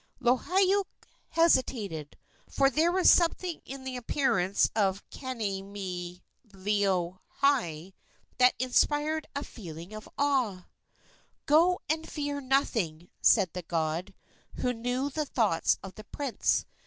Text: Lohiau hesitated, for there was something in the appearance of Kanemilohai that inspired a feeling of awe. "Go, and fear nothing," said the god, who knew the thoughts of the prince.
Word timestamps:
Lohiau 0.19 0.85
hesitated, 1.29 2.17
for 2.49 2.71
there 2.71 2.91
was 2.91 3.07
something 3.07 3.61
in 3.65 3.83
the 3.83 3.95
appearance 3.95 4.67
of 4.75 5.07
Kanemilohai 5.11 6.23
that 8.39 8.55
inspired 8.57 9.27
a 9.35 9.43
feeling 9.43 9.93
of 9.93 10.09
awe. 10.17 10.65
"Go, 11.45 11.79
and 11.87 12.09
fear 12.09 12.41
nothing," 12.41 13.11
said 13.21 13.53
the 13.53 13.61
god, 13.61 14.15
who 14.55 14.73
knew 14.73 15.11
the 15.11 15.27
thoughts 15.27 15.77
of 15.83 15.93
the 15.93 16.03
prince. 16.05 16.65